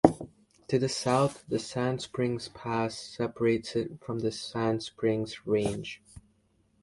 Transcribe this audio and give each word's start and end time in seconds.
To 0.69 0.79
the 0.79 0.89
south, 0.89 1.45
the 1.47 1.59
Sand 1.59 2.01
Springs 2.01 2.47
Pass 2.49 2.97
separates 2.97 3.75
it 3.75 3.99
from 4.03 4.17
the 4.17 4.31
Sand 4.31 4.81
Springs 4.81 5.45
Range. 5.45 6.01